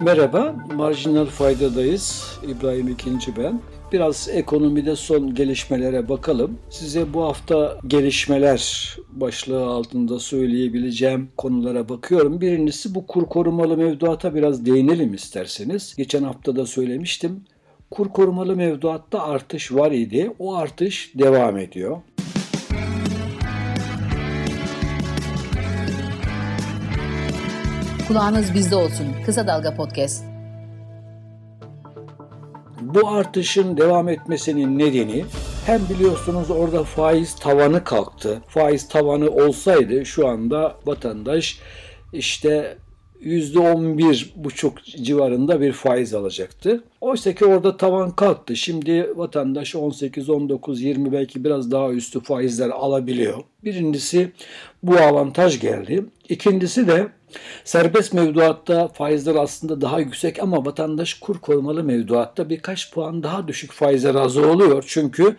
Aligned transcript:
Merhaba, 0.00 0.56
Marjinal 0.74 1.26
Fayda'dayız. 1.26 2.38
İbrahim 2.48 2.88
İkinci 2.88 3.36
ben. 3.36 3.60
Biraz 3.92 4.28
ekonomide 4.32 4.96
son 4.96 5.34
gelişmelere 5.34 6.08
bakalım. 6.08 6.58
Size 6.70 7.14
bu 7.14 7.22
hafta 7.22 7.78
gelişmeler 7.86 8.96
başlığı 9.12 9.66
altında 9.66 10.18
söyleyebileceğim 10.18 11.28
konulara 11.36 11.88
bakıyorum. 11.88 12.40
Birincisi 12.40 12.94
bu 12.94 13.06
kur 13.06 13.26
korumalı 13.26 13.76
mevduata 13.76 14.34
biraz 14.34 14.66
değinelim 14.66 15.14
isterseniz. 15.14 15.94
Geçen 15.96 16.22
hafta 16.22 16.56
da 16.56 16.66
söylemiştim. 16.66 17.44
Kur 17.90 18.08
korumalı 18.08 18.56
mevduatta 18.56 19.22
artış 19.22 19.72
var 19.72 19.92
idi. 19.92 20.32
O 20.38 20.54
artış 20.54 21.12
devam 21.14 21.58
ediyor. 21.58 21.96
Kulağınız 28.10 28.54
bizde 28.54 28.76
olsun. 28.76 29.06
Kısa 29.26 29.46
Dalga 29.46 29.74
Podcast. 29.74 30.24
Bu 32.80 33.08
artışın 33.08 33.76
devam 33.76 34.08
etmesinin 34.08 34.78
nedeni 34.78 35.24
hem 35.66 35.80
biliyorsunuz 35.88 36.50
orada 36.50 36.84
faiz 36.84 37.34
tavanı 37.34 37.84
kalktı. 37.84 38.42
Faiz 38.48 38.88
tavanı 38.88 39.30
olsaydı 39.30 40.06
şu 40.06 40.28
anda 40.28 40.76
vatandaş 40.86 41.58
işte 42.12 42.78
%11,5 43.22 45.02
civarında 45.02 45.60
bir 45.60 45.72
faiz 45.72 46.14
alacaktı. 46.14 46.84
Oysa 47.00 47.34
ki 47.34 47.44
orada 47.44 47.76
tavan 47.76 48.10
kalktı. 48.10 48.56
Şimdi 48.56 49.12
vatandaş 49.16 49.74
18, 49.74 50.30
19, 50.30 50.82
20 50.82 51.12
belki 51.12 51.44
biraz 51.44 51.70
daha 51.70 51.90
üstü 51.90 52.20
faizler 52.20 52.68
alabiliyor. 52.68 53.42
Birincisi 53.64 54.32
bu 54.82 54.96
avantaj 54.96 55.60
geldi. 55.60 56.04
İkincisi 56.28 56.88
de 56.88 57.08
serbest 57.64 58.12
mevduatta 58.12 58.88
faizler 58.88 59.34
aslında 59.34 59.80
daha 59.80 60.00
yüksek 60.00 60.42
ama 60.42 60.66
vatandaş 60.66 61.14
kur 61.14 61.38
korumalı 61.38 61.84
mevduatta 61.84 62.50
birkaç 62.50 62.92
puan 62.92 63.22
daha 63.22 63.48
düşük 63.48 63.72
faize 63.72 64.14
razı 64.14 64.50
oluyor. 64.50 64.84
Çünkü 64.86 65.36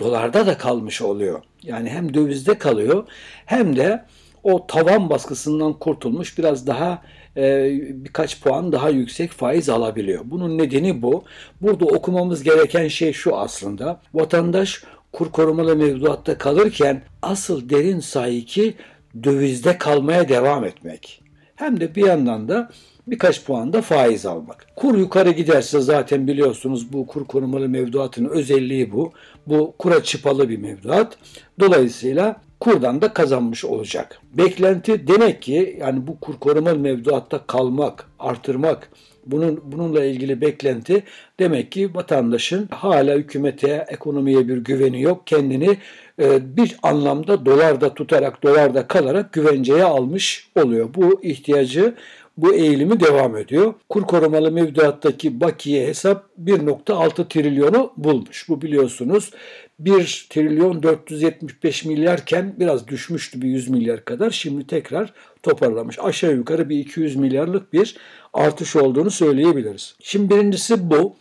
dolarda 0.00 0.46
da 0.46 0.58
kalmış 0.58 1.02
oluyor. 1.02 1.42
Yani 1.62 1.90
hem 1.90 2.14
dövizde 2.14 2.58
kalıyor 2.58 3.04
hem 3.46 3.76
de 3.76 4.04
o 4.42 4.66
tavan 4.66 5.10
baskısından 5.10 5.72
kurtulmuş 5.72 6.38
biraz 6.38 6.66
daha 6.66 7.02
e, 7.36 7.70
birkaç 8.04 8.40
puan 8.40 8.72
daha 8.72 8.90
yüksek 8.90 9.30
faiz 9.30 9.68
alabiliyor. 9.68 10.20
Bunun 10.24 10.58
nedeni 10.58 11.02
bu. 11.02 11.24
Burada 11.62 11.84
okumamız 11.84 12.42
gereken 12.42 12.88
şey 12.88 13.12
şu 13.12 13.36
aslında. 13.36 14.00
Vatandaş 14.14 14.84
kur 15.12 15.32
korumalı 15.32 15.76
mevduatta 15.76 16.38
kalırken 16.38 17.02
asıl 17.22 17.68
derin 17.68 18.00
sayki 18.00 18.74
dövizde 19.22 19.78
kalmaya 19.78 20.28
devam 20.28 20.64
etmek. 20.64 21.22
Hem 21.56 21.80
de 21.80 21.94
bir 21.94 22.06
yandan 22.06 22.48
da 22.48 22.70
birkaç 23.06 23.44
puan 23.44 23.72
da 23.72 23.82
faiz 23.82 24.26
almak. 24.26 24.66
Kur 24.76 24.98
yukarı 24.98 25.30
giderse 25.30 25.80
zaten 25.80 26.26
biliyorsunuz 26.26 26.92
bu 26.92 27.06
kur 27.06 27.24
korumalı 27.24 27.68
mevduatın 27.68 28.24
özelliği 28.24 28.92
bu. 28.92 29.12
Bu 29.46 29.74
kura 29.78 30.02
çıpalı 30.02 30.48
bir 30.48 30.58
mevduat. 30.58 31.18
Dolayısıyla 31.60 32.36
kurdan 32.60 33.02
da 33.02 33.12
kazanmış 33.12 33.64
olacak. 33.64 34.20
Beklenti 34.32 35.08
demek 35.08 35.42
ki 35.42 35.76
yani 35.80 36.06
bu 36.06 36.20
kur 36.20 36.34
korumalı 36.38 36.78
mevduatta 36.78 37.46
kalmak, 37.46 38.10
artırmak 38.18 38.90
bunun 39.26 39.60
bununla 39.64 40.04
ilgili 40.04 40.40
beklenti 40.40 41.02
demek 41.40 41.72
ki 41.72 41.94
vatandaşın 41.94 42.68
hala 42.70 43.14
hükümete, 43.14 43.84
ekonomiye 43.88 44.48
bir 44.48 44.56
güveni 44.56 45.02
yok. 45.02 45.26
Kendini 45.26 45.76
e, 46.22 46.56
bir 46.56 46.76
anlamda 46.82 47.46
dolarda 47.46 47.94
tutarak, 47.94 48.42
dolarda 48.42 48.86
kalarak 48.86 49.32
güvenceye 49.32 49.84
almış 49.84 50.48
oluyor. 50.56 50.88
Bu 50.94 51.20
ihtiyacı 51.22 51.94
bu 52.36 52.54
eğilimi 52.54 53.00
devam 53.00 53.36
ediyor. 53.36 53.74
Kur 53.88 54.02
korumalı 54.02 54.52
mevduattaki 54.52 55.40
bakiye 55.40 55.86
hesap 55.86 56.24
1.6 56.44 57.28
trilyonu 57.28 57.92
bulmuş. 57.96 58.48
Bu 58.48 58.62
biliyorsunuz 58.62 59.30
1 59.78 60.26
trilyon 60.30 60.82
475 60.82 61.84
milyarken 61.84 62.54
biraz 62.58 62.88
düşmüştü 62.88 63.42
bir 63.42 63.48
100 63.48 63.68
milyar 63.68 64.04
kadar. 64.04 64.30
Şimdi 64.30 64.66
tekrar 64.66 65.12
toparlamış. 65.42 65.98
Aşağı 65.98 66.34
yukarı 66.34 66.68
bir 66.68 66.78
200 66.78 67.16
milyarlık 67.16 67.72
bir 67.72 67.96
artış 68.32 68.76
olduğunu 68.76 69.10
söyleyebiliriz. 69.10 69.96
Şimdi 70.02 70.34
birincisi 70.34 70.90
bu. 70.90 71.16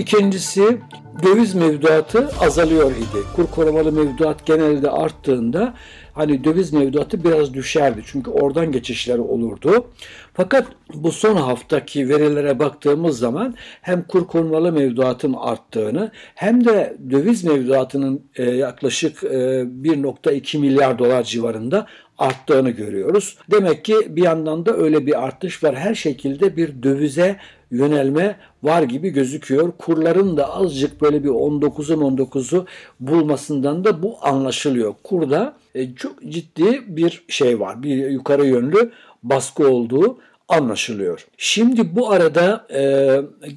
İkincisi 0.00 0.78
döviz 1.22 1.54
mevduatı 1.54 2.28
azalıyor 2.40 2.90
idi. 2.90 3.26
Kur 3.36 3.46
korumalı 3.46 3.92
mevduat 3.92 4.46
genelde 4.46 4.90
arttığında 4.90 5.74
hani 6.14 6.44
döviz 6.44 6.72
mevduatı 6.72 7.24
biraz 7.24 7.54
düşerdi. 7.54 8.02
Çünkü 8.06 8.30
oradan 8.30 8.72
geçişler 8.72 9.18
olurdu. 9.18 9.86
Fakat 10.34 10.66
bu 10.94 11.12
son 11.12 11.36
haftaki 11.36 12.08
verilere 12.08 12.58
baktığımız 12.58 13.18
zaman 13.18 13.54
hem 13.80 14.02
kur 14.02 14.26
korumalı 14.26 14.72
mevduatın 14.72 15.32
arttığını 15.32 16.10
hem 16.34 16.64
de 16.64 16.96
döviz 17.10 17.44
mevduatının 17.44 18.22
e, 18.36 18.44
yaklaşık 18.44 19.22
1.2 19.22 20.56
e, 20.56 20.60
milyar 20.60 20.98
dolar 20.98 21.22
civarında 21.22 21.86
arttığını 22.18 22.70
görüyoruz. 22.70 23.38
Demek 23.50 23.84
ki 23.84 23.94
bir 24.08 24.22
yandan 24.22 24.66
da 24.66 24.76
öyle 24.76 25.06
bir 25.06 25.24
artış 25.24 25.64
var. 25.64 25.76
Her 25.76 25.94
şekilde 25.94 26.56
bir 26.56 26.82
dövize 26.82 27.36
yönelme 27.70 28.36
var 28.62 28.82
gibi 28.82 29.10
gözüküyor. 29.10 29.72
Kurların 29.78 30.36
da 30.36 30.54
azıcık 30.54 31.02
böyle 31.02 31.24
bir 31.24 31.28
19'un 31.28 32.16
19'u 32.16 32.66
bulmasından 33.00 33.84
da 33.84 34.02
bu 34.02 34.16
anlaşılıyor. 34.22 34.94
Kurda 35.04 35.56
e, 35.74 35.94
çok 35.94 36.22
ciddi 36.28 36.82
bir 36.86 37.24
şey 37.28 37.60
var. 37.60 37.82
Bir 37.82 38.10
yukarı 38.10 38.46
yönlü 38.46 38.90
baskı 39.22 39.68
olduğu 39.68 40.18
anlaşılıyor. 40.48 41.26
Şimdi 41.36 41.96
bu 41.96 42.10
arada 42.10 42.66
e, 42.74 42.82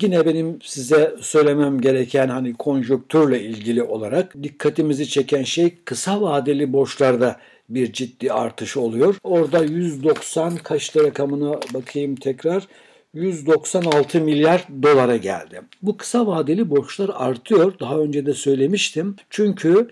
yine 0.02 0.25
benim 0.25 0.59
size 0.62 1.16
söylemem 1.22 1.81
gereken 1.81 2.28
hani 2.28 2.53
konjonktürle 2.53 3.41
ilgili 3.41 3.84
olarak 3.84 4.44
dikkatimizi 4.44 5.09
çeken 5.09 5.44
şey 5.44 5.73
kısa 5.85 6.22
vadeli 6.22 6.73
borçlarda 6.73 7.38
bir 7.69 7.94
ciddi 7.94 8.34
artış 8.34 8.78
oluyor. 8.78 9.16
Orada 9.23 9.63
190 9.63 10.57
kaçta 10.57 11.03
rakamına 11.03 11.59
bakayım 11.73 12.16
tekrar. 12.16 12.68
196 13.13 14.22
milyar 14.22 14.68
dolara 14.84 15.18
geldi. 15.18 15.62
Bu 15.81 15.97
kısa 15.97 16.28
vadeli 16.28 16.69
borçlar 16.69 17.12
artıyor. 17.13 17.79
Daha 17.79 18.00
önce 18.00 18.25
de 18.25 18.34
söylemiştim. 18.34 19.16
Çünkü 19.29 19.90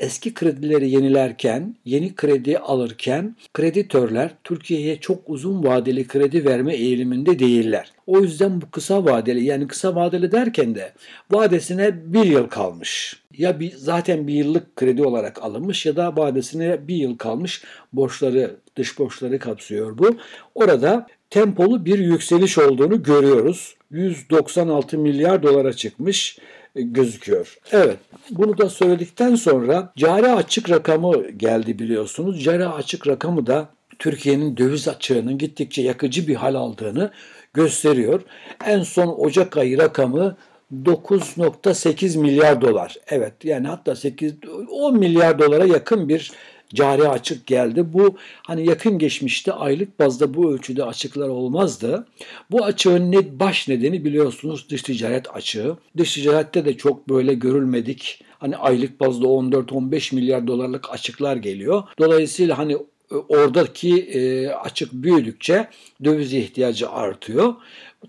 eski 0.00 0.34
kredileri 0.34 0.90
yenilerken, 0.90 1.76
yeni 1.84 2.14
kredi 2.14 2.58
alırken 2.58 3.36
kreditörler 3.54 4.30
Türkiye'ye 4.44 5.00
çok 5.00 5.20
uzun 5.26 5.64
vadeli 5.64 6.06
kredi 6.06 6.44
verme 6.44 6.74
eğiliminde 6.74 7.38
değiller. 7.38 7.92
O 8.06 8.20
yüzden 8.20 8.60
bu 8.60 8.70
kısa 8.70 9.04
vadeli 9.04 9.44
yani 9.44 9.66
kısa 9.66 9.94
vadeli 9.94 10.32
derken 10.32 10.74
de 10.74 10.92
vadesine 11.30 12.12
bir 12.12 12.24
yıl 12.24 12.46
kalmış. 12.48 13.22
Ya 13.38 13.60
bir, 13.60 13.72
zaten 13.76 14.26
bir 14.26 14.34
yıllık 14.34 14.76
kredi 14.76 15.02
olarak 15.02 15.42
alınmış 15.42 15.86
ya 15.86 15.96
da 15.96 16.16
vadesine 16.16 16.88
bir 16.88 16.96
yıl 16.96 17.18
kalmış 17.18 17.64
borçları, 17.92 18.56
dış 18.76 18.98
borçları 18.98 19.38
kapsıyor 19.38 19.98
bu. 19.98 20.16
Orada 20.54 21.06
tempolu 21.30 21.84
bir 21.84 21.98
yükseliş 21.98 22.58
olduğunu 22.58 23.02
görüyoruz. 23.02 23.74
196 23.90 24.98
milyar 24.98 25.42
dolara 25.42 25.72
çıkmış 25.72 26.38
e, 26.76 26.82
gözüküyor. 26.82 27.58
Evet 27.72 27.96
bunu 28.30 28.58
da 28.58 28.70
söyledikten 28.70 29.34
sonra 29.34 29.92
cari 29.96 30.28
açık 30.28 30.70
rakamı 30.70 31.30
geldi 31.30 31.78
biliyorsunuz. 31.78 32.44
Cari 32.44 32.66
açık 32.66 33.06
rakamı 33.06 33.46
da 33.46 33.68
Türkiye'nin 33.98 34.56
döviz 34.56 34.88
açığının 34.88 35.38
gittikçe 35.38 35.82
yakıcı 35.82 36.28
bir 36.28 36.34
hal 36.34 36.54
aldığını 36.54 37.10
gösteriyor. 37.54 38.20
En 38.66 38.82
son 38.82 39.06
Ocak 39.18 39.56
ayı 39.56 39.78
rakamı 39.78 40.36
9.8 40.84 42.18
milyar 42.18 42.60
dolar. 42.60 42.96
Evet 43.08 43.32
yani 43.44 43.68
hatta 43.68 43.96
8 43.96 44.34
10 44.70 44.98
milyar 44.98 45.38
dolara 45.38 45.66
yakın 45.66 46.08
bir 46.08 46.32
cari 46.74 47.08
açık 47.08 47.46
geldi. 47.46 47.92
Bu 47.92 48.16
hani 48.42 48.66
yakın 48.66 48.98
geçmişte 48.98 49.52
aylık 49.52 49.98
bazda 49.98 50.34
bu 50.34 50.52
ölçüde 50.52 50.84
açıklar 50.84 51.28
olmazdı. 51.28 52.06
Bu 52.50 52.64
açığın 52.64 53.12
net 53.12 53.32
baş 53.32 53.68
nedeni 53.68 54.04
biliyorsunuz 54.04 54.66
dış 54.70 54.82
ticaret 54.82 55.36
açığı. 55.36 55.76
Dış 55.96 56.14
ticarette 56.14 56.64
de 56.64 56.76
çok 56.76 57.08
böyle 57.08 57.34
görülmedik. 57.34 58.24
Hani 58.38 58.56
aylık 58.56 59.00
bazda 59.00 59.26
14-15 59.26 60.14
milyar 60.14 60.46
dolarlık 60.46 60.90
açıklar 60.90 61.36
geliyor. 61.36 61.82
Dolayısıyla 61.98 62.58
hani 62.58 62.72
e, 63.12 63.14
oradaki 63.14 64.02
e, 64.02 64.48
açık 64.48 64.92
büyüdükçe 64.92 65.68
döviz 66.04 66.34
ihtiyacı 66.34 66.90
artıyor. 66.90 67.54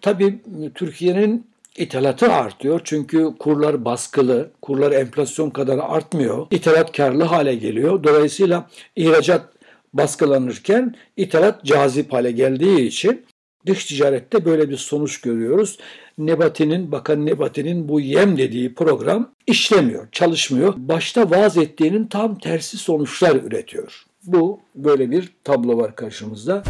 Tabii 0.01 0.39
Türkiye'nin 0.75 1.48
İthalatı 1.77 2.33
artıyor 2.33 2.81
çünkü 2.83 3.33
kurlar 3.39 3.86
baskılı, 3.86 4.51
kurlar 4.62 4.92
enflasyon 4.92 5.50
kadar 5.50 5.77
artmıyor. 5.77 6.48
İthalat 6.51 6.98
karlı 6.98 7.24
hale 7.24 7.56
geliyor. 7.56 8.04
Dolayısıyla 8.04 8.69
ihracat 8.95 9.45
baskılanırken 9.94 10.95
ithalat 11.18 11.66
cazip 11.66 12.13
hale 12.13 12.31
geldiği 12.31 12.81
için 12.81 13.25
dış 13.66 13.86
ticarette 13.86 14.45
böyle 14.45 14.69
bir 14.69 14.77
sonuç 14.77 15.21
görüyoruz. 15.21 15.77
Nebati'nin, 16.18 16.92
Bakan 16.92 17.25
Nebati'nin 17.25 17.89
bu 17.89 18.00
yem 18.00 18.38
dediği 18.38 18.74
program 18.74 19.31
işlemiyor, 19.48 20.07
çalışmıyor. 20.12 20.74
Başta 20.77 21.30
vaaz 21.30 21.57
ettiğinin 21.57 22.07
tam 22.07 22.39
tersi 22.39 22.77
sonuçlar 22.77 23.36
üretiyor. 23.36 24.06
Bu 24.24 24.60
böyle 24.75 25.12
bir 25.12 25.30
tablo 25.44 25.77
var 25.77 25.95
karşımızda. 25.95 26.63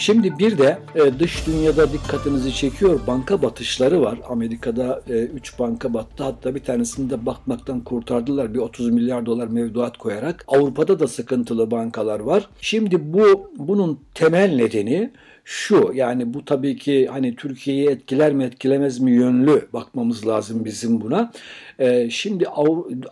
Şimdi 0.00 0.38
bir 0.38 0.58
de 0.58 0.78
e, 0.94 1.18
dış 1.18 1.46
dünyada 1.46 1.92
dikkatinizi 1.92 2.54
çekiyor 2.54 3.00
banka 3.06 3.42
batışları 3.42 4.02
var. 4.02 4.18
Amerika'da 4.28 5.02
3 5.08 5.54
e, 5.54 5.58
banka 5.58 5.94
battı. 5.94 6.24
Hatta 6.24 6.54
bir 6.54 6.60
tanesini 6.60 7.10
de 7.10 7.26
batmaktan 7.26 7.80
kurtardılar. 7.80 8.54
Bir 8.54 8.58
30 8.58 8.90
milyar 8.90 9.26
dolar 9.26 9.48
mevduat 9.48 9.98
koyarak. 9.98 10.44
Avrupa'da 10.48 11.00
da 11.00 11.08
sıkıntılı 11.08 11.70
bankalar 11.70 12.20
var. 12.20 12.48
Şimdi 12.60 13.12
bu 13.12 13.50
bunun 13.56 14.00
temel 14.14 14.54
nedeni 14.54 15.10
şu 15.44 15.92
yani 15.94 16.34
bu 16.34 16.44
tabii 16.44 16.76
ki 16.76 17.08
hani 17.10 17.36
Türkiye'yi 17.36 17.88
etkiler 17.88 18.32
mi 18.32 18.44
etkilemez 18.44 19.00
mi 19.00 19.10
yönlü 19.10 19.68
bakmamız 19.72 20.26
lazım 20.26 20.64
bizim 20.64 21.00
buna. 21.00 21.32
Ee, 21.78 22.10
şimdi 22.10 22.46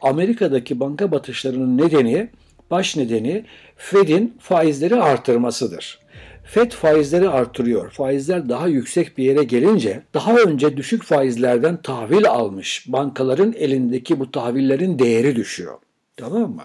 Amerika'daki 0.02 0.80
banka 0.80 1.10
batışlarının 1.10 1.78
nedeni 1.78 2.28
baş 2.70 2.96
nedeni 2.96 3.44
Fed'in 3.76 4.34
faizleri 4.38 4.96
artırmasıdır. 4.96 6.07
FED 6.50 6.72
faizleri 6.72 7.28
artırıyor. 7.28 7.90
Faizler 7.90 8.48
daha 8.48 8.68
yüksek 8.68 9.18
bir 9.18 9.24
yere 9.24 9.44
gelince 9.44 10.02
daha 10.14 10.36
önce 10.36 10.76
düşük 10.76 11.02
faizlerden 11.02 11.82
tahvil 11.82 12.26
almış 12.28 12.84
bankaların 12.88 13.52
elindeki 13.52 14.20
bu 14.20 14.30
tahvillerin 14.30 14.98
değeri 14.98 15.36
düşüyor. 15.36 15.78
Tamam 16.16 16.54
mı? 16.54 16.62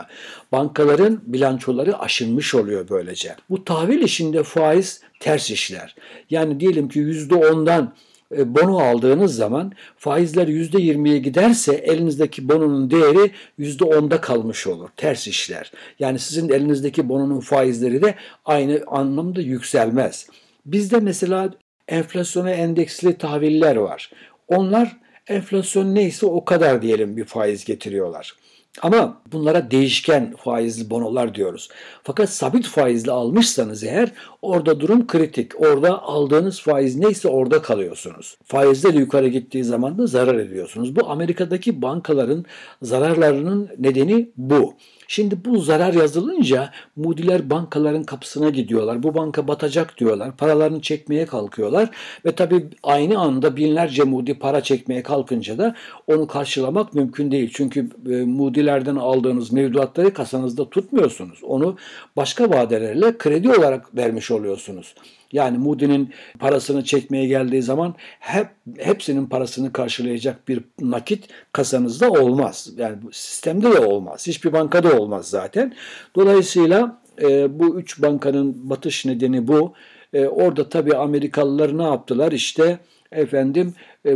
Bankaların 0.52 1.22
bilançoları 1.26 2.00
aşınmış 2.00 2.56
oluyor 2.56 2.90
böylece. 2.90 3.36
Bu 3.50 3.64
tahvil 3.64 4.02
işinde 4.02 4.44
faiz 4.44 5.02
ters 5.20 5.52
işler. 5.52 5.96
Yani 6.30 6.60
diyelim 6.60 6.90
ki 6.90 7.00
%10'dan 7.00 7.84
e, 7.84 8.13
bono 8.46 8.78
aldığınız 8.80 9.36
zaman 9.36 9.72
faizler 9.98 10.48
%20'ye 10.48 11.18
giderse 11.18 11.74
elinizdeki 11.74 12.50
bononun 12.50 12.92
değeri 12.92 13.32
%10'da 13.60 14.22
kalmış 14.22 14.68
olur. 14.68 14.90
Ters 14.98 15.28
işler. 15.28 15.72
Yani 16.00 16.20
sizin 16.20 16.50
elinizdeki 16.50 17.10
bononun 17.10 17.40
faizleri 17.40 18.02
de 18.02 18.16
aynı 18.46 18.84
anlamda 18.88 19.42
yükselmez. 19.42 20.28
Bizde 20.66 21.00
mesela 21.00 21.54
enflasyona 21.88 22.52
endeksli 22.52 23.18
tahviller 23.18 23.76
var. 23.76 24.12
Onlar 24.48 24.98
enflasyon 25.28 25.96
neyse 25.96 26.26
o 26.26 26.46
kadar 26.46 26.82
diyelim 26.82 27.18
bir 27.18 27.26
faiz 27.26 27.66
getiriyorlar. 27.66 28.34
Ama 28.82 29.22
bunlara 29.32 29.72
değişken 29.72 30.34
faizli 30.38 30.90
bonolar 30.90 31.36
diyoruz. 31.36 31.70
Fakat 32.04 32.30
sabit 32.30 32.68
faizli 32.68 33.12
almışsanız 33.12 33.84
eğer 33.84 34.12
orada 34.42 34.80
durum 34.80 35.08
kritik. 35.08 35.62
Orada 35.62 36.04
aldığınız 36.04 36.62
faiz 36.62 36.96
neyse 36.96 37.28
orada 37.28 37.62
kalıyorsunuz. 37.62 38.38
Faizler 38.46 38.94
yukarı 38.94 39.28
gittiği 39.28 39.64
zaman 39.64 39.98
da 39.98 40.08
zarar 40.08 40.36
ediyorsunuz. 40.36 40.96
Bu 40.96 41.10
Amerika'daki 41.10 41.82
bankaların 41.82 42.46
zararlarının 42.82 43.70
nedeni 43.80 44.30
bu. 44.38 44.74
Şimdi 45.14 45.46
bu 45.46 45.60
zarar 45.60 45.94
yazılınca 45.94 46.72
mudiler 46.96 47.50
bankaların 47.50 48.04
kapısına 48.04 48.50
gidiyorlar. 48.50 49.04
Bu 49.04 49.16
banka 49.16 49.48
batacak 49.48 49.98
diyorlar. 49.98 50.38
Paralarını 50.38 50.82
çekmeye 50.82 51.26
kalkıyorlar. 51.26 51.90
Ve 52.26 52.32
tabii 52.32 52.66
aynı 52.84 53.20
anda 53.20 53.56
binlerce 53.56 54.04
mudi 54.04 54.40
para 54.40 54.64
çekmeye 54.64 55.04
kalkınca 55.04 55.58
da 55.58 55.76
onu 56.08 56.28
karşılamak 56.28 56.94
mümkün 56.94 57.32
değil. 57.32 57.52
Çünkü 57.54 57.90
e, 58.10 58.16
mudilerden 58.16 58.96
aldığınız 58.96 59.52
mevduatları 59.52 60.14
kasanızda 60.14 60.70
tutmuyorsunuz. 60.70 61.40
Onu 61.44 61.78
başka 62.16 62.50
vadelerle 62.50 63.18
kredi 63.18 63.50
olarak 63.50 63.96
vermiş 63.96 64.32
oluyorsunuz. 64.32 64.96
Yani 65.34 65.58
Moody'nin 65.58 66.14
parasını 66.40 66.84
çekmeye 66.84 67.28
geldiği 67.28 67.62
zaman 67.62 67.96
hep 68.20 68.48
hepsinin 68.78 69.26
parasını 69.26 69.74
karşılayacak 69.74 70.48
bir 70.48 70.60
nakit 70.80 71.28
kasanızda 71.52 72.12
olmaz. 72.12 72.70
Yani 72.78 72.98
sistemde 73.12 73.72
de 73.72 73.80
olmaz. 73.80 74.28
Hiçbir 74.28 74.54
bankada 74.54 75.00
olmaz 75.00 75.30
zaten. 75.30 75.74
Dolayısıyla 76.16 77.02
e, 77.22 77.60
bu 77.60 77.80
üç 77.80 78.02
bankanın 78.02 78.70
batış 78.70 79.06
nedeni 79.06 79.48
bu. 79.48 79.74
E, 80.14 80.28
orada 80.28 80.70
tabii 80.70 80.96
Amerikalılar 80.96 81.78
ne 81.78 81.84
yaptılar? 81.84 82.32
İşte 82.32 82.80
efendim 83.12 83.74
e, 84.06 84.12
e, 84.12 84.16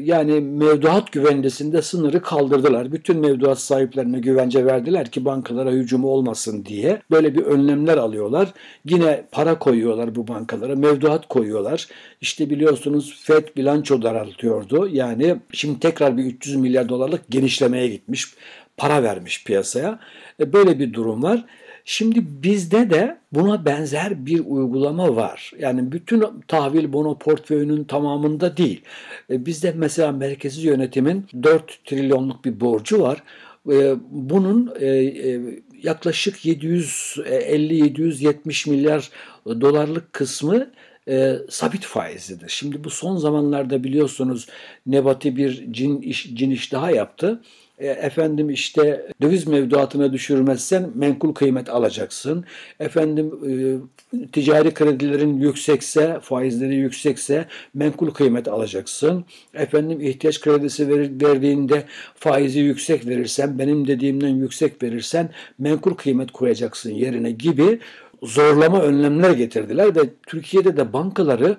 yani 0.00 0.40
mevduat 0.40 1.12
güvencesinde 1.12 1.82
sınırı 1.82 2.22
kaldırdılar. 2.22 2.92
Bütün 2.92 3.18
mevduat 3.18 3.58
sahiplerine 3.58 4.18
güvence 4.18 4.66
verdiler 4.66 5.10
ki 5.10 5.24
bankalara 5.24 5.70
hücumu 5.70 6.08
olmasın 6.08 6.64
diye. 6.64 7.02
Böyle 7.10 7.34
bir 7.34 7.42
önlemler 7.42 7.96
alıyorlar. 7.96 8.48
Yine 8.84 9.24
para 9.32 9.58
koyuyorlar 9.58 10.14
bu 10.14 10.28
bankalara. 10.28 10.76
Mevduat 10.76 11.28
koyuyorlar. 11.28 11.88
İşte 12.20 12.50
biliyorsunuz 12.50 13.20
FED 13.22 13.56
bilanço 13.56 14.02
daraltıyordu. 14.02 14.88
Yani 14.92 15.36
şimdi 15.52 15.80
tekrar 15.80 16.16
bir 16.16 16.24
300 16.24 16.56
milyar 16.56 16.88
dolarlık 16.88 17.30
genişlemeye 17.30 17.88
gitmiş. 17.88 18.34
Para 18.76 19.02
vermiş 19.02 19.44
piyasaya. 19.44 19.98
E, 20.40 20.52
böyle 20.52 20.78
bir 20.78 20.92
durum 20.92 21.22
var. 21.22 21.44
Şimdi 21.84 22.42
bizde 22.42 22.90
de 22.90 23.18
buna 23.32 23.64
benzer 23.64 24.26
bir 24.26 24.42
uygulama 24.46 25.16
var. 25.16 25.52
Yani 25.58 25.92
bütün 25.92 26.24
tahvil 26.48 26.92
bono 26.92 27.18
portföyünün 27.18 27.84
tamamında 27.84 28.56
değil. 28.56 28.82
E, 29.30 29.46
bizde 29.46 29.74
mesela 29.76 30.12
merkezi 30.12 30.66
yönetimin 30.66 31.26
4 31.42 31.84
trilyonluk 31.84 32.44
bir 32.44 32.60
borcu 32.60 33.00
var. 33.00 33.22
E, 33.72 33.94
bunun 34.10 34.72
e, 34.80 35.12
yaklaşık 35.82 36.46
750-770 36.46 38.70
milyar 38.70 39.10
dolarlık 39.46 40.12
kısmı 40.12 40.70
e, 41.08 41.36
sabit 41.48 41.84
faizlidir. 41.84 42.48
Şimdi 42.48 42.84
bu 42.84 42.90
son 42.90 43.16
zamanlarda 43.16 43.84
biliyorsunuz 43.84 44.46
Nebati 44.86 45.36
bir 45.36 45.72
cin 45.72 46.00
iş, 46.00 46.34
cin 46.34 46.50
iş 46.50 46.72
daha 46.72 46.90
yaptı. 46.90 47.40
E, 47.82 47.86
efendim 47.86 48.50
işte 48.50 49.06
döviz 49.22 49.46
mevduatına 49.46 50.12
düşürmezsen 50.12 50.90
menkul 50.94 51.34
kıymet 51.34 51.68
alacaksın. 51.68 52.44
Efendim 52.80 53.32
e, 53.48 53.52
ticari 54.32 54.74
kredilerin 54.74 55.40
yüksekse, 55.40 56.18
faizleri 56.22 56.74
yüksekse 56.74 57.46
menkul 57.74 58.10
kıymet 58.10 58.48
alacaksın. 58.48 59.24
Efendim 59.54 60.00
ihtiyaç 60.00 60.40
kredisi 60.40 60.88
verdiğinde 61.20 61.84
faizi 62.14 62.60
yüksek 62.60 63.06
verirsen, 63.06 63.58
benim 63.58 63.88
dediğimden 63.88 64.28
yüksek 64.28 64.82
verirsen 64.82 65.30
menkul 65.58 65.94
kıymet 65.94 66.32
koyacaksın 66.32 66.90
yerine 66.90 67.30
gibi 67.30 67.78
zorlama 68.22 68.80
önlemler 68.80 69.30
getirdiler 69.30 69.96
ve 69.96 70.00
Türkiye'de 70.26 70.76
de 70.76 70.92
bankaları 70.92 71.56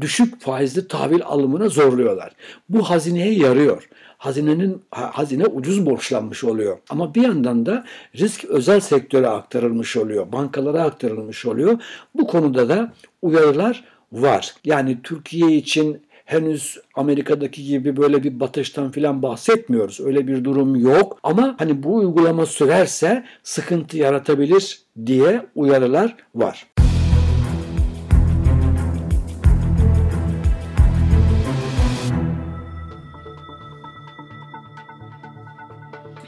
düşük 0.00 0.40
faizli 0.40 0.88
tahvil 0.88 1.22
alımına 1.24 1.68
zorluyorlar. 1.68 2.32
Bu 2.68 2.90
hazineye 2.90 3.32
yarıyor 3.32 3.88
hazinenin 4.18 4.82
hazine 4.90 5.46
ucuz 5.46 5.86
borçlanmış 5.86 6.44
oluyor. 6.44 6.78
Ama 6.90 7.14
bir 7.14 7.22
yandan 7.22 7.66
da 7.66 7.84
risk 8.16 8.44
özel 8.44 8.80
sektöre 8.80 9.28
aktarılmış 9.28 9.96
oluyor. 9.96 10.32
Bankalara 10.32 10.82
aktarılmış 10.82 11.46
oluyor. 11.46 11.82
Bu 12.14 12.26
konuda 12.26 12.68
da 12.68 12.92
uyarılar 13.22 13.84
var. 14.12 14.54
Yani 14.64 14.98
Türkiye 15.02 15.50
için 15.52 16.02
henüz 16.28 16.78
Amerika'daki 16.94 17.64
gibi 17.64 17.96
böyle 17.96 18.22
bir 18.22 18.40
batıştan 18.40 18.90
filan 18.90 19.22
bahsetmiyoruz. 19.22 20.00
Öyle 20.00 20.26
bir 20.26 20.44
durum 20.44 20.76
yok. 20.76 21.18
Ama 21.22 21.54
hani 21.58 21.82
bu 21.82 21.94
uygulama 21.94 22.46
sürerse 22.46 23.24
sıkıntı 23.42 23.98
yaratabilir 23.98 24.82
diye 25.06 25.46
uyarılar 25.54 26.16
var. 26.34 26.66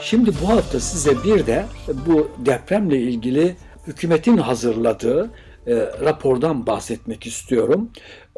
Şimdi 0.00 0.30
bu 0.42 0.48
hafta 0.48 0.80
size 0.80 1.24
bir 1.24 1.46
de 1.46 1.64
bu 2.06 2.30
depremle 2.46 2.98
ilgili 2.98 3.56
hükümetin 3.86 4.36
hazırladığı 4.36 5.30
e, 5.66 5.74
rapordan 6.04 6.66
bahsetmek 6.66 7.26
istiyorum. 7.26 7.90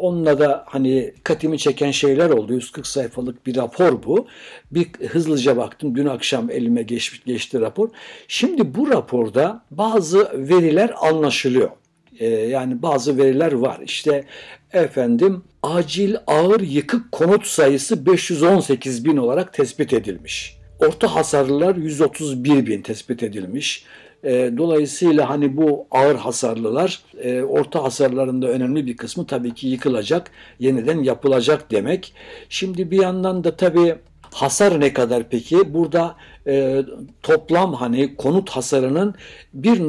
Onunla 0.02 0.38
da 0.38 0.64
hani 0.66 1.12
dikkatimi 1.16 1.58
çeken 1.58 1.90
şeyler 1.90 2.30
oldu. 2.30 2.52
140 2.54 2.86
sayfalık 2.86 3.46
bir 3.46 3.56
rapor 3.56 4.02
bu. 4.02 4.26
Bir 4.70 4.86
hızlıca 5.08 5.56
baktım. 5.56 5.96
Dün 5.96 6.06
akşam 6.06 6.50
elime 6.50 6.82
geç, 6.82 7.24
geçti 7.24 7.60
rapor. 7.60 7.88
Şimdi 8.28 8.74
bu 8.74 8.90
raporda 8.90 9.64
bazı 9.70 10.48
veriler 10.48 10.94
anlaşılıyor. 11.00 11.70
Ee, 12.18 12.26
yani 12.26 12.82
bazı 12.82 13.18
veriler 13.18 13.52
var. 13.52 13.80
İşte 13.84 14.24
efendim 14.72 15.42
acil 15.62 16.16
ağır 16.26 16.60
yıkık 16.60 17.12
konut 17.12 17.46
sayısı 17.46 18.06
518 18.06 19.04
bin 19.04 19.16
olarak 19.16 19.52
tespit 19.52 19.92
edilmiş. 19.92 20.56
Orta 20.78 21.14
hasarlılar 21.14 21.76
131 21.76 22.66
bin 22.66 22.82
tespit 22.82 23.22
edilmiş. 23.22 23.84
E, 24.24 24.52
dolayısıyla 24.56 25.30
hani 25.30 25.56
bu 25.56 25.86
ağır 25.90 26.16
hasarlılar 26.16 27.02
e, 27.22 27.42
orta 27.42 27.82
hasarlarında 27.82 28.48
önemli 28.48 28.86
bir 28.86 28.96
kısmı 28.96 29.26
tabii 29.26 29.54
ki 29.54 29.68
yıkılacak, 29.68 30.30
yeniden 30.58 31.02
yapılacak 31.02 31.70
demek. 31.70 32.14
Şimdi 32.48 32.90
bir 32.90 33.02
yandan 33.02 33.44
da 33.44 33.56
tabii 33.56 33.94
hasar 34.22 34.80
ne 34.80 34.92
kadar 34.92 35.28
peki? 35.28 35.74
Burada 35.74 36.16
e, 36.46 36.82
toplam 37.22 37.74
hani 37.74 38.16
konut 38.16 38.50
hasarının 38.50 39.14
1. 39.54 39.80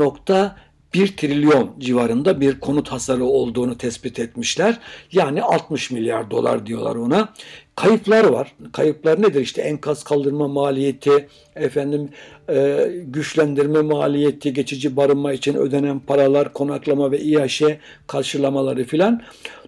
1 0.93 1.17
trilyon 1.17 1.75
civarında 1.79 2.41
bir 2.41 2.59
konut 2.59 2.91
hasarı 2.91 3.25
olduğunu 3.25 3.77
tespit 3.77 4.19
etmişler. 4.19 4.79
Yani 5.11 5.43
60 5.43 5.91
milyar 5.91 6.31
dolar 6.31 6.65
diyorlar 6.65 6.95
ona. 6.95 7.33
Kayıplar 7.75 8.23
var. 8.23 8.55
Kayıplar 8.73 9.21
nedir? 9.21 9.41
İşte 9.41 9.61
enkaz 9.61 10.03
kaldırma 10.03 10.47
maliyeti, 10.47 11.27
efendim 11.55 12.09
e, 12.49 12.89
güçlendirme 13.05 13.81
maliyeti, 13.81 14.53
geçici 14.53 14.95
barınma 14.95 15.33
için 15.33 15.55
ödenen 15.55 15.99
paralar, 15.99 16.53
konaklama 16.53 17.11
ve 17.11 17.19
İAŞ 17.19 17.61
karşılamaları 18.07 18.83
filan. 18.83 19.21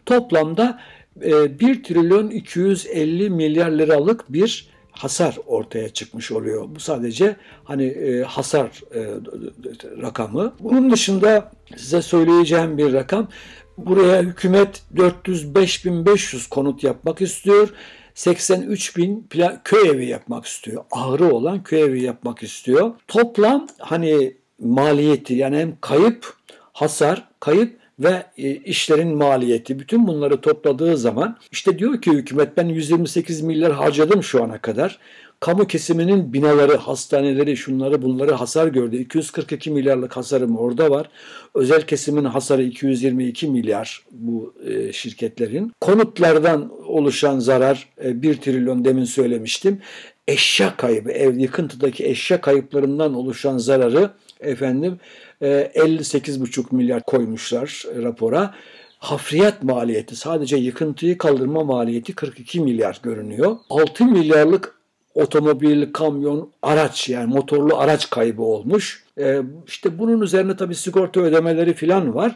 Toplamda 0.06 0.80
e, 1.24 1.60
1 1.60 1.84
trilyon 1.84 2.30
250 2.30 3.30
milyar 3.30 3.72
liralık 3.72 4.34
bir 4.34 4.76
hasar 4.92 5.38
ortaya 5.46 5.90
çıkmış 5.90 6.32
oluyor. 6.32 6.66
Bu 6.76 6.80
sadece 6.80 7.36
hani 7.64 7.86
e, 7.86 8.22
hasar 8.22 8.68
e, 8.96 9.02
rakamı. 10.02 10.54
Bunun 10.60 10.92
dışında 10.92 11.52
size 11.78 12.02
söyleyeceğim 12.02 12.78
bir 12.78 12.94
rakam. 12.94 13.28
Buraya 13.78 14.22
hükümet 14.22 14.82
405.500 14.96 16.50
konut 16.50 16.84
yapmak 16.84 17.22
istiyor. 17.22 17.70
83 18.14 18.98
bin 18.98 19.30
köy 19.64 19.90
evi 19.90 20.06
yapmak 20.06 20.46
istiyor. 20.46 20.84
Ağrı 20.92 21.34
olan 21.34 21.64
köy 21.64 21.82
evi 21.82 22.04
yapmak 22.04 22.44
istiyor. 22.44 22.92
Toplam 23.08 23.68
hani 23.80 24.38
maliyeti 24.60 25.34
yani 25.34 25.58
hem 25.58 25.78
kayıp, 25.82 26.34
hasar, 26.74 27.28
kayıp 27.40 27.80
ve 28.00 28.24
e, 28.38 28.56
işlerin 28.56 29.18
maliyeti 29.18 29.80
bütün 29.80 30.08
bunları 30.08 30.42
topladığı 30.42 30.98
zaman 30.98 31.38
işte 31.52 31.80
diyor 31.80 32.02
ki 32.02 32.12
hükümet 32.12 32.58
ben 32.58 32.68
128 32.68 33.42
milyar 33.42 33.74
harcadım 33.74 34.24
şu 34.24 34.44
ana 34.44 34.58
kadar. 34.58 35.00
Kamu 35.40 35.68
kesiminin 35.68 36.34
binaları, 36.34 36.76
hastaneleri, 36.76 37.58
şunları 37.58 38.02
bunları 38.02 38.32
hasar 38.32 38.68
gördü. 38.68 38.96
242 38.96 39.72
milyarlık 39.72 40.18
hasarım 40.18 40.58
orada 40.58 40.90
var. 40.90 41.10
Özel 41.56 41.82
kesimin 41.82 42.26
hasarı 42.26 42.64
222 42.64 43.48
milyar 43.48 44.04
bu 44.12 44.54
e, 44.68 44.94
şirketlerin. 44.94 45.72
Konutlardan 45.82 46.72
oluşan 46.88 47.40
zarar 47.40 47.90
e, 48.04 48.22
1 48.22 48.36
trilyon 48.36 48.86
demin 48.86 49.06
söylemiştim. 49.06 49.82
Eşya 50.28 50.78
kaybı, 50.78 51.12
ev 51.12 51.38
yıkıntıdaki 51.38 52.06
eşya 52.06 52.42
kayıplarından 52.42 53.14
oluşan 53.14 53.58
zararı 53.58 54.12
efendim 54.40 55.00
58,5 55.42 56.60
e, 56.60 56.64
milyar 56.72 57.04
koymuşlar 57.04 57.84
rapora. 58.04 58.54
Hafriyat 59.00 59.64
maliyeti 59.64 60.16
sadece 60.16 60.58
yıkıntıyı 60.58 61.18
kaldırma 61.18 61.64
maliyeti 61.64 62.16
42 62.16 62.60
milyar 62.60 63.00
görünüyor. 63.04 63.58
6 63.70 64.06
milyarlık 64.06 64.76
otomobil, 65.16 65.94
kamyon, 65.94 66.52
araç 66.62 67.10
yani 67.10 67.34
motorlu 67.34 67.78
araç 67.78 68.10
kaybı 68.10 68.42
olmuş. 68.42 69.04
Ee, 69.20 69.42
işte 69.68 70.00
bunun 70.00 70.22
üzerine 70.22 70.56
tabii 70.56 70.76
sigorta 70.76 71.20
ödemeleri 71.20 71.74
falan 71.74 72.16
var. 72.16 72.36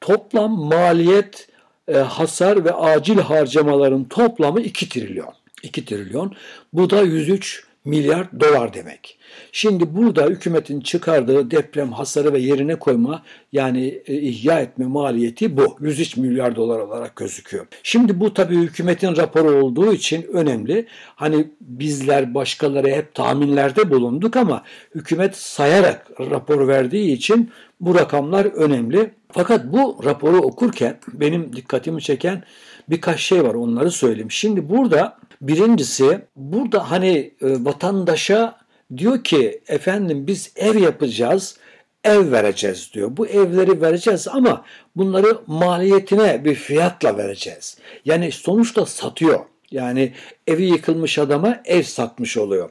Toplam 0.00 0.52
maliyet, 0.52 1.48
e, 1.88 1.96
hasar 1.96 2.64
ve 2.64 2.72
acil 2.72 3.18
harcamaların 3.18 4.04
toplamı 4.04 4.60
2 4.60 4.88
trilyon. 4.88 5.34
2 5.62 5.84
trilyon. 5.84 6.34
Bu 6.72 6.90
da 6.90 7.02
103 7.02 7.64
milyar 7.84 8.40
dolar 8.40 8.74
demek. 8.74 9.18
Şimdi 9.52 9.96
burada 9.96 10.26
hükümetin 10.26 10.80
çıkardığı 10.80 11.50
deprem 11.50 11.92
hasarı 11.92 12.32
ve 12.32 12.38
yerine 12.38 12.74
koyma 12.74 13.22
yani 13.52 14.02
e, 14.06 14.14
ihya 14.14 14.60
etme 14.60 14.86
maliyeti 14.86 15.56
bu. 15.56 15.76
103 15.80 16.16
milyar 16.16 16.56
dolar 16.56 16.78
olarak 16.78 17.16
gözüküyor. 17.16 17.66
Şimdi 17.82 18.20
bu 18.20 18.34
tabii 18.34 18.56
hükümetin 18.56 19.16
raporu 19.16 19.64
olduğu 19.64 19.92
için 19.92 20.22
önemli. 20.22 20.86
Hani 21.16 21.50
bizler 21.60 22.34
başkaları 22.34 22.88
hep 22.88 23.14
tahminlerde 23.14 23.90
bulunduk 23.90 24.36
ama 24.36 24.62
hükümet 24.94 25.36
sayarak 25.36 26.10
rapor 26.20 26.68
verdiği 26.68 27.12
için 27.12 27.50
bu 27.80 27.94
rakamlar 27.94 28.44
önemli. 28.44 29.10
Fakat 29.32 29.72
bu 29.72 30.00
raporu 30.04 30.36
okurken 30.36 30.96
benim 31.12 31.56
dikkatimi 31.56 32.02
çeken 32.02 32.42
birkaç 32.90 33.20
şey 33.20 33.44
var 33.44 33.54
onları 33.54 33.90
söyleyeyim. 33.90 34.30
Şimdi 34.30 34.68
burada 34.68 35.18
birincisi 35.40 36.20
burada 36.36 36.90
hani 36.90 37.16
e, 37.42 37.64
vatandaşa 37.64 38.58
diyor 38.96 39.24
ki 39.24 39.60
efendim 39.68 40.26
biz 40.26 40.52
ev 40.56 40.76
yapacağız 40.78 41.56
ev 42.04 42.32
vereceğiz 42.32 42.90
diyor. 42.92 43.16
Bu 43.16 43.26
evleri 43.26 43.80
vereceğiz 43.80 44.28
ama 44.28 44.64
bunları 44.96 45.38
maliyetine 45.46 46.44
bir 46.44 46.54
fiyatla 46.54 47.16
vereceğiz. 47.16 47.78
Yani 48.04 48.32
sonuçta 48.32 48.86
satıyor. 48.86 49.40
Yani 49.70 50.12
evi 50.46 50.64
yıkılmış 50.64 51.18
adama 51.18 51.62
ev 51.64 51.82
satmış 51.82 52.36
oluyor. 52.36 52.70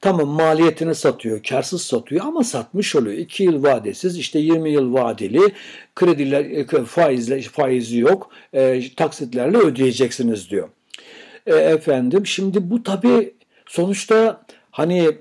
Tamam 0.00 0.28
maliyetini 0.28 0.94
satıyor, 0.94 1.42
karsız 1.42 1.82
satıyor 1.82 2.24
ama 2.26 2.44
satmış 2.44 2.96
oluyor. 2.96 3.18
2 3.18 3.44
yıl 3.44 3.62
vadesiz, 3.62 4.18
işte 4.18 4.38
20 4.38 4.70
yıl 4.70 4.94
vadeli, 4.94 5.40
krediler, 5.94 6.44
e, 6.44 6.84
faizle, 6.84 7.40
faizi 7.40 7.98
yok, 7.98 8.30
e, 8.52 8.94
taksitlerle 8.96 9.58
ödeyeceksiniz 9.58 10.50
diyor. 10.50 10.68
E, 11.46 11.54
efendim 11.54 12.26
şimdi 12.26 12.70
bu 12.70 12.82
tabi 12.82 13.34
sonuçta 13.66 14.42
hani 14.70 15.18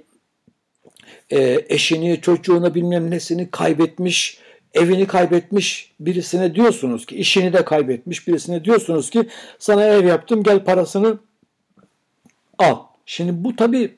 e, 1.29 1.65
eşini, 1.69 2.21
çocuğunu 2.21 2.75
bilmem 2.75 3.11
nesini 3.11 3.51
kaybetmiş, 3.51 4.39
evini 4.73 5.07
kaybetmiş 5.07 5.91
birisine 5.99 6.55
diyorsunuz 6.55 7.05
ki, 7.05 7.15
işini 7.15 7.53
de 7.53 7.65
kaybetmiş 7.65 8.27
birisine 8.27 8.65
diyorsunuz 8.65 9.09
ki 9.09 9.29
sana 9.59 9.85
ev 9.85 10.05
yaptım 10.05 10.43
gel 10.43 10.63
parasını 10.63 11.17
al. 12.57 12.77
Şimdi 13.05 13.43
bu 13.43 13.55
tabi 13.55 13.97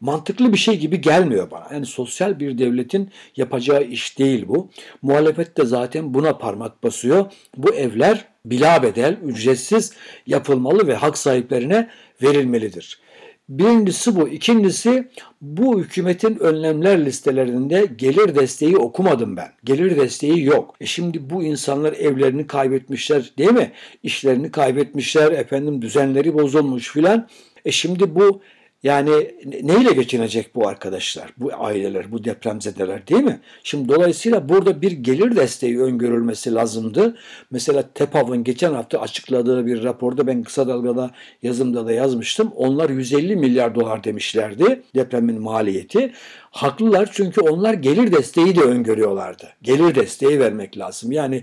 mantıklı 0.00 0.52
bir 0.52 0.58
şey 0.58 0.78
gibi 0.78 1.00
gelmiyor 1.00 1.50
bana. 1.50 1.68
Yani 1.72 1.86
sosyal 1.86 2.40
bir 2.40 2.58
devletin 2.58 3.10
yapacağı 3.36 3.84
iş 3.84 4.18
değil 4.18 4.44
bu. 4.48 4.70
Muhalefet 5.02 5.58
de 5.58 5.64
zaten 5.64 6.14
buna 6.14 6.38
parmak 6.38 6.82
basıyor. 6.82 7.32
Bu 7.56 7.74
evler 7.74 8.24
bila 8.44 8.82
bedel, 8.82 9.16
ücretsiz 9.24 9.92
yapılmalı 10.26 10.86
ve 10.86 10.94
hak 10.94 11.18
sahiplerine 11.18 11.90
verilmelidir. 12.22 13.00
Birincisi 13.48 14.16
bu. 14.16 14.28
İkincisi 14.28 15.08
bu 15.40 15.80
hükümetin 15.80 16.38
önlemler 16.38 17.04
listelerinde 17.04 17.86
gelir 17.96 18.34
desteği 18.34 18.76
okumadım 18.76 19.36
ben. 19.36 19.48
Gelir 19.64 19.96
desteği 19.96 20.44
yok. 20.44 20.74
E 20.80 20.86
şimdi 20.86 21.30
bu 21.30 21.42
insanlar 21.44 21.92
evlerini 21.92 22.46
kaybetmişler 22.46 23.32
değil 23.38 23.52
mi? 23.52 23.72
İşlerini 24.02 24.50
kaybetmişler, 24.50 25.32
efendim 25.32 25.82
düzenleri 25.82 26.34
bozulmuş 26.34 26.92
filan. 26.92 27.28
E 27.64 27.72
şimdi 27.72 28.14
bu 28.14 28.42
yani 28.86 29.34
neyle 29.62 29.92
geçinecek 29.92 30.54
bu 30.54 30.68
arkadaşlar, 30.68 31.32
bu 31.36 31.50
aileler, 31.54 32.12
bu 32.12 32.24
depremzedeler 32.24 33.08
değil 33.08 33.22
mi? 33.22 33.40
Şimdi 33.64 33.88
dolayısıyla 33.88 34.48
burada 34.48 34.82
bir 34.82 34.92
gelir 34.92 35.36
desteği 35.36 35.80
öngörülmesi 35.80 36.54
lazımdı. 36.54 37.16
Mesela 37.50 37.84
TEPAV'ın 37.94 38.44
geçen 38.44 38.74
hafta 38.74 39.00
açıkladığı 39.00 39.66
bir 39.66 39.84
raporda 39.84 40.26
ben 40.26 40.42
kısa 40.42 40.68
dalgada 40.68 41.10
yazımda 41.42 41.86
da 41.86 41.92
yazmıştım. 41.92 42.52
Onlar 42.56 42.90
150 42.90 43.36
milyar 43.36 43.74
dolar 43.74 44.04
demişlerdi 44.04 44.82
depremin 44.94 45.42
maliyeti. 45.42 46.12
Haklılar 46.50 47.10
çünkü 47.12 47.40
onlar 47.40 47.74
gelir 47.74 48.12
desteği 48.12 48.56
de 48.56 48.60
öngörüyorlardı. 48.60 49.48
Gelir 49.62 49.94
desteği 49.94 50.40
vermek 50.40 50.78
lazım. 50.78 51.12
Yani 51.12 51.42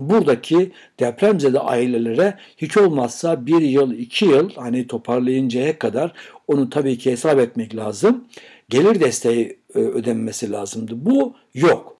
buradaki 0.00 0.72
depremzede 1.00 1.60
ailelere 1.60 2.38
hiç 2.56 2.76
olmazsa 2.76 3.46
bir 3.46 3.60
yıl, 3.60 3.92
iki 3.92 4.24
yıl 4.24 4.50
hani 4.56 4.86
toparlayıncaya 4.86 5.78
kadar 5.78 6.12
onu 6.48 6.70
tabii 6.70 6.98
ki 6.98 7.10
hesap 7.10 7.38
etmek 7.38 7.76
lazım. 7.76 8.24
Gelir 8.68 9.00
desteği 9.00 9.58
e, 9.74 9.78
ödenmesi 9.78 10.52
lazımdı. 10.52 10.92
Bu 11.06 11.36
yok. 11.54 11.96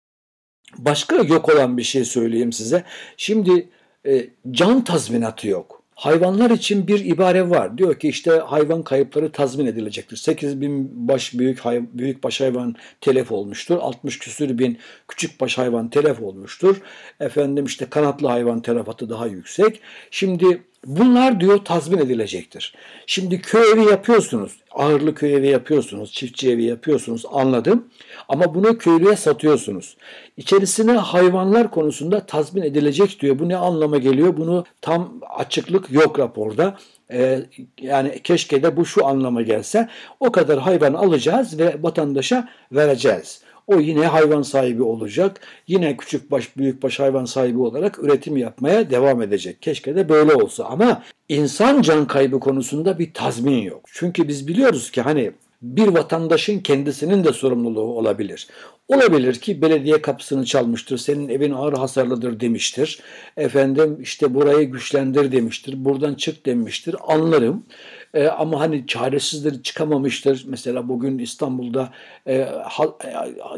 Başka 0.79 1.17
yok 1.17 1.49
olan 1.49 1.77
bir 1.79 1.83
şey 1.83 2.05
söyleyeyim 2.05 2.53
size. 2.53 2.85
Şimdi 3.17 3.69
e, 4.07 4.27
can 4.51 4.85
tazminatı 4.85 5.49
yok. 5.49 5.80
Hayvanlar 6.01 6.51
için 6.51 6.89
bir 6.89 7.05
ibare 7.05 7.51
var. 7.51 7.79
Diyor 7.79 7.99
ki 7.99 8.09
işte 8.09 8.31
hayvan 8.31 8.83
kayıpları 8.83 9.33
tazmin 9.33 9.67
edilecektir. 9.67 10.17
8 10.17 10.61
bin 10.61 11.09
baş 11.09 11.35
büyük, 11.35 11.61
hay, 11.61 11.83
büyük 11.93 12.25
baş 12.25 12.41
hayvan 12.41 12.77
telef 13.01 13.33
olmuştur. 13.33 13.79
60 13.81 14.19
küsür 14.19 14.59
bin 14.59 14.79
küçük 15.09 15.41
baş 15.41 15.59
hayvan 15.59 15.91
telef 15.91 16.23
olmuştur. 16.23 16.77
Efendim 17.21 17.65
işte 17.65 17.87
kanatlı 17.91 18.29
hayvan 18.29 18.63
telefatı 18.63 19.11
daha 19.11 19.27
yüksek. 19.27 19.81
Şimdi 20.11 20.63
Bunlar 20.87 21.41
diyor 21.41 21.59
tazmin 21.65 21.99
edilecektir. 21.99 22.75
Şimdi 23.07 23.41
köy 23.41 23.71
evi 23.73 23.85
yapıyorsunuz, 23.85 24.57
ağırlı 24.71 25.15
köy 25.15 25.35
evi 25.35 25.49
yapıyorsunuz, 25.49 26.13
çiftçi 26.13 26.51
evi 26.51 26.65
yapıyorsunuz 26.65 27.25
anladım. 27.33 27.89
Ama 28.29 28.55
bunu 28.55 28.79
köylüye 28.79 29.17
satıyorsunuz. 29.17 29.97
İçerisine 30.37 30.93
hayvanlar 30.93 31.71
konusunda 31.71 32.27
tazmin 32.27 32.63
edilecek 32.63 33.21
diyor. 33.21 33.39
Bu 33.39 33.49
ne 33.49 33.57
anlama 33.57 33.99
geliyor? 33.99 34.37
Bunu 34.37 34.65
tam 34.81 35.21
açıklık 35.39 35.91
yok 35.91 36.19
raporda. 36.19 36.77
Ee, 37.13 37.41
yani 37.81 38.21
keşke 38.25 38.63
de 38.63 38.77
bu 38.77 38.87
şu 38.87 39.07
anlama 39.07 39.43
gelse. 39.43 39.89
O 40.21 40.33
kadar 40.33 40.59
hayvan 40.59 40.95
alacağız 40.95 41.59
ve 41.59 41.77
vatandaşa 41.83 42.49
vereceğiz. 42.73 43.43
O 43.67 43.81
yine 43.81 44.07
hayvan 44.07 44.43
sahibi 44.43 44.83
olacak. 44.83 45.41
Yine 45.67 45.97
küçük 45.97 46.31
baş 46.31 46.57
büyük 46.57 46.83
baş 46.83 47.01
hayvan 47.01 47.25
sahibi 47.25 47.59
olarak 47.59 47.99
üretim 47.99 48.37
yapmaya 48.37 48.91
devam 48.91 49.23
edecek. 49.23 49.63
Keşke 49.63 49.97
de 49.97 50.09
böyle 50.09 50.35
olsa 50.35 50.65
ama 50.65 51.03
insan 51.29 51.83
can 51.83 52.07
kaybı 52.07 52.41
konusunda 52.41 52.99
bir 52.99 53.15
tazmin 53.15 53.63
yok. 53.63 53.85
Çünkü 53.93 54.29
biz 54.29 54.49
biliyoruz 54.49 54.91
ki 54.91 55.03
hani 55.03 55.33
bir 55.63 55.87
vatandaşın 55.87 56.59
kendisinin 56.59 57.25
de 57.25 57.33
sorumluluğu 57.33 57.81
olabilir. 57.81 58.49
Olabilir 58.89 59.35
ki 59.35 59.63
belediye 59.63 60.03
kapısını 60.03 60.45
çalmıştır, 60.45 60.99
senin 60.99 61.29
evin 61.29 61.53
ağır 61.53 61.73
hasarlıdır 61.73 62.41
demiştir. 62.41 63.01
Efendim 63.37 63.99
işte 64.03 64.35
burayı 64.35 64.71
güçlendir 64.71 65.33
demiştir, 65.33 65.85
buradan 65.85 66.15
çık 66.15 66.47
demiştir. 66.47 66.97
Anlarım. 67.09 67.65
E, 68.15 68.29
ama 68.29 68.61
hani 68.61 68.87
çaresizdir, 68.87 69.63
çıkamamıştır. 69.63 70.45
Mesela 70.47 70.89
bugün 70.89 71.19
İstanbul'da 71.19 71.93
e, 72.27 72.49
ha, 72.65 72.85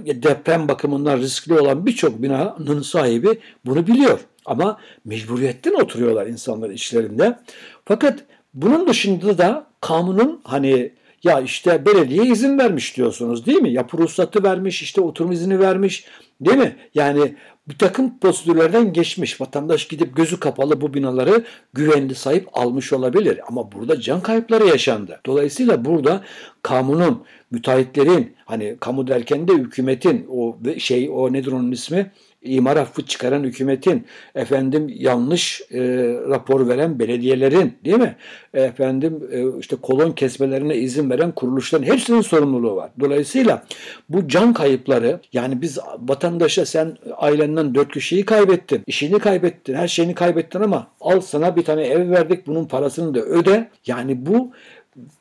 e, 0.06 0.22
deprem 0.22 0.68
bakımından 0.68 1.18
riskli 1.18 1.60
olan 1.60 1.86
birçok 1.86 2.22
binanın 2.22 2.82
sahibi 2.82 3.38
bunu 3.66 3.86
biliyor. 3.86 4.20
Ama 4.46 4.78
mecburiyetten 5.04 5.74
oturuyorlar 5.74 6.26
insanlar 6.26 6.70
içlerinde. 6.70 7.38
Fakat 7.84 8.18
bunun 8.54 8.88
dışında 8.88 9.38
da 9.38 9.66
kanunun 9.80 10.40
hani 10.44 10.92
ya 11.24 11.40
işte 11.40 11.86
belediye 11.86 12.24
izin 12.24 12.58
vermiş 12.58 12.96
diyorsunuz 12.96 13.46
değil 13.46 13.62
mi? 13.62 13.72
Yapı 13.72 13.98
ruhsatı 13.98 14.42
vermiş, 14.42 14.82
işte 14.82 15.00
oturum 15.00 15.32
izni 15.32 15.60
vermiş 15.60 16.04
değil 16.40 16.58
mi? 16.58 16.76
Yani 16.94 17.34
bir 17.68 17.78
takım 17.78 18.18
prosedürlerden 18.18 18.92
geçmiş. 18.92 19.40
Vatandaş 19.40 19.88
gidip 19.88 20.16
gözü 20.16 20.40
kapalı 20.40 20.80
bu 20.80 20.94
binaları 20.94 21.44
güvenli 21.72 22.14
sahip 22.14 22.48
almış 22.52 22.92
olabilir. 22.92 23.40
Ama 23.48 23.72
burada 23.72 24.00
can 24.00 24.20
kayıpları 24.20 24.66
yaşandı. 24.66 25.20
Dolayısıyla 25.26 25.84
burada 25.84 26.24
kamunun, 26.62 27.24
müteahhitlerin, 27.50 28.36
hani 28.44 28.76
kamu 28.80 29.06
derken 29.06 29.48
de 29.48 29.52
hükümetin 29.52 30.26
o 30.30 30.58
şey 30.78 31.10
o 31.12 31.32
nedir 31.32 31.52
onun 31.52 31.72
ismi? 31.72 32.10
İmar 32.44 32.76
affı 32.76 33.06
çıkaran 33.06 33.44
hükümetin, 33.44 34.06
efendim 34.34 34.92
yanlış 34.94 35.62
e, 35.70 35.80
rapor 36.28 36.68
veren 36.68 36.98
belediyelerin 36.98 37.74
değil 37.84 37.98
mi? 37.98 38.16
Efendim 38.54 39.28
e, 39.32 39.58
işte 39.58 39.76
kolon 39.76 40.12
kesmelerine 40.12 40.76
izin 40.76 41.10
veren 41.10 41.32
kuruluşların 41.32 41.86
hepsinin 41.86 42.20
sorumluluğu 42.20 42.76
var. 42.76 42.90
Dolayısıyla 43.00 43.64
bu 44.08 44.28
can 44.28 44.52
kayıpları 44.52 45.20
yani 45.32 45.62
biz 45.62 45.78
vatandaşa 45.98 46.66
sen 46.66 46.96
ailenden 47.16 47.74
dört 47.74 47.92
kişiyi 47.92 48.24
kaybettin, 48.24 48.82
işini 48.86 49.18
kaybettin, 49.18 49.74
her 49.74 49.88
şeyini 49.88 50.14
kaybettin 50.14 50.60
ama 50.60 50.86
al 51.00 51.20
sana 51.20 51.56
bir 51.56 51.64
tane 51.64 51.86
ev 51.86 52.10
verdik 52.10 52.46
bunun 52.46 52.64
parasını 52.64 53.14
da 53.14 53.20
öde. 53.20 53.68
Yani 53.86 54.26
bu 54.26 54.52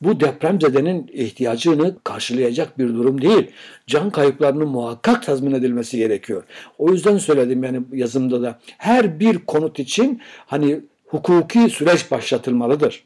bu 0.01 0.19
depremzedenin 0.19 1.11
ihtiyacını 1.13 1.95
karşılayacak 2.03 2.79
bir 2.79 2.87
durum 2.87 3.21
değil. 3.21 3.51
Can 3.87 4.09
kayıplarının 4.09 4.67
muhakkak 4.67 5.23
tazmin 5.23 5.51
edilmesi 5.51 5.97
gerekiyor. 5.97 6.43
O 6.77 6.91
yüzden 6.91 7.17
söyledim 7.17 7.63
yani 7.63 7.81
yazımda 7.93 8.41
da 8.41 8.59
her 8.77 9.19
bir 9.19 9.37
konut 9.37 9.79
için 9.79 10.21
hani 10.45 10.81
hukuki 11.07 11.69
süreç 11.69 12.11
başlatılmalıdır. 12.11 13.03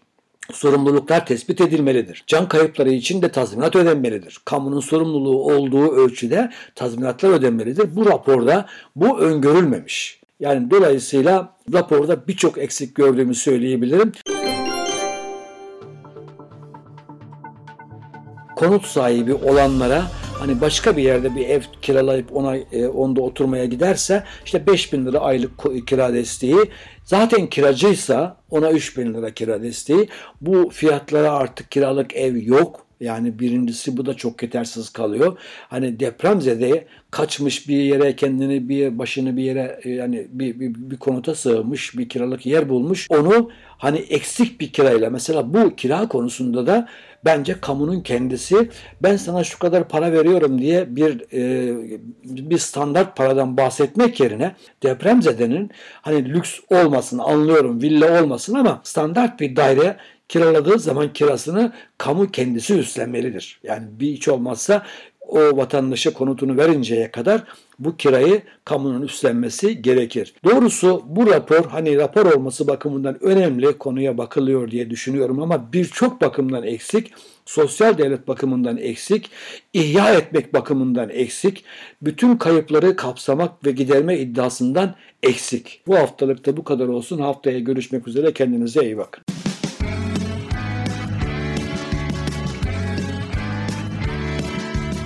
Sorumluluklar 0.51 1.25
tespit 1.25 1.61
edilmelidir. 1.61 2.23
Can 2.27 2.47
kayıpları 2.47 2.91
için 2.91 3.21
de 3.21 3.29
tazminat 3.29 3.75
ödenmelidir. 3.75 4.41
Kamunun 4.45 4.79
sorumluluğu 4.79 5.53
olduğu 5.53 5.91
ölçüde 5.91 6.51
tazminatlar 6.75 7.29
ödenmelidir. 7.29 7.95
Bu 7.95 8.05
raporda 8.05 8.65
bu 8.95 9.19
öngörülmemiş. 9.19 10.19
Yani 10.39 10.71
dolayısıyla 10.71 11.55
raporda 11.73 12.27
birçok 12.27 12.57
eksik 12.57 12.95
gördüğümü 12.95 13.35
söyleyebilirim. 13.35 14.11
Konut 18.55 18.85
sahibi 18.85 19.33
olanlara 19.33 20.03
hani 20.39 20.61
başka 20.61 20.97
bir 20.97 21.03
yerde 21.03 21.35
bir 21.35 21.49
ev 21.49 21.61
kiralayıp 21.81 22.35
ona 22.35 22.57
e, 22.57 22.87
onda 22.87 23.21
oturmaya 23.21 23.65
giderse 23.65 24.23
işte 24.45 24.67
5000 24.67 25.05
lira 25.05 25.19
aylık 25.19 25.87
kira 25.87 26.13
desteği. 26.13 26.71
Zaten 27.03 27.47
kiracıysa 27.47 28.37
ona 28.49 28.71
3000 28.71 29.13
lira 29.13 29.31
kira 29.31 29.63
desteği. 29.63 30.09
Bu 30.41 30.69
fiyatlara 30.69 31.31
artık 31.31 31.71
kiralık 31.71 32.15
ev 32.15 32.35
yok 32.35 32.84
yani 32.99 33.39
birincisi 33.39 33.97
bu 33.97 34.05
da 34.05 34.13
çok 34.13 34.43
yetersiz 34.43 34.89
kalıyor. 34.89 35.37
Hani 35.69 35.99
depremzede 35.99 36.87
kaçmış 37.11 37.67
bir 37.67 37.77
yere 37.77 38.15
kendini 38.15 38.69
bir 38.69 38.99
başını 38.99 39.37
bir 39.37 39.43
yere 39.43 39.79
e, 39.83 39.89
yani 39.89 40.27
bir, 40.31 40.59
bir, 40.59 40.75
bir 40.75 40.97
konuta 40.97 41.35
sığmış 41.35 41.97
bir 41.97 42.09
kiralık 42.09 42.45
yer 42.45 42.69
bulmuş. 42.69 43.07
Onu 43.09 43.49
hani 43.77 43.97
eksik 43.97 44.61
bir 44.61 44.73
kirayla 44.73 45.09
mesela 45.09 45.53
bu 45.53 45.75
kira 45.75 46.07
konusunda 46.07 46.67
da 46.67 46.87
bence 47.25 47.55
kamunun 47.61 48.01
kendisi 48.01 48.69
ben 49.03 49.15
sana 49.15 49.43
şu 49.43 49.59
kadar 49.59 49.87
para 49.87 50.11
veriyorum 50.11 50.61
diye 50.61 50.95
bir 50.95 51.33
e, 51.33 51.73
bir 52.23 52.57
standart 52.57 53.17
paradan 53.17 53.57
bahsetmek 53.57 54.19
yerine 54.19 54.55
depremzedenin 54.83 55.71
hani 56.01 56.33
lüks 56.33 56.59
olmasın 56.69 57.17
anlıyorum 57.17 57.81
villa 57.81 58.23
olmasın 58.23 58.53
ama 58.53 58.81
standart 58.83 59.39
bir 59.39 59.55
daire 59.55 59.97
kiraladığı 60.27 60.79
zaman 60.79 61.13
kirasını 61.13 61.73
kamu 61.97 62.31
kendisi 62.31 62.73
üstlenmelidir. 62.73 63.59
Yani 63.63 63.87
bir 63.91 64.07
hiç 64.07 64.27
olmazsa 64.27 64.85
o 65.27 65.57
vatandaşa 65.57 66.13
konutunu 66.13 66.57
verinceye 66.57 67.11
kadar 67.11 67.43
bu 67.79 67.97
kirayı 67.97 68.41
kamunun 68.65 69.01
üstlenmesi 69.01 69.81
gerekir. 69.81 70.33
Doğrusu 70.43 71.03
bu 71.05 71.27
rapor 71.27 71.65
hani 71.65 71.97
rapor 71.97 72.25
olması 72.25 72.67
bakımından 72.67 73.23
önemli 73.23 73.77
konuya 73.77 74.17
bakılıyor 74.17 74.71
diye 74.71 74.89
düşünüyorum 74.89 75.41
ama 75.41 75.73
birçok 75.73 76.21
bakımdan 76.21 76.63
eksik. 76.63 77.13
Sosyal 77.45 77.97
devlet 77.97 78.27
bakımından 78.27 78.77
eksik, 78.77 79.29
ihya 79.73 80.13
etmek 80.13 80.53
bakımından 80.53 81.09
eksik, 81.09 81.63
bütün 82.01 82.37
kayıpları 82.37 82.95
kapsamak 82.95 83.65
ve 83.65 83.71
giderme 83.71 84.19
iddiasından 84.19 84.95
eksik. 85.23 85.81
Bu 85.87 85.95
haftalıkta 85.95 86.57
bu 86.57 86.63
kadar 86.63 86.87
olsun. 86.87 87.19
Haftaya 87.19 87.59
görüşmek 87.59 88.07
üzere. 88.07 88.33
Kendinize 88.33 88.83
iyi 88.83 88.97
bakın. 88.97 89.44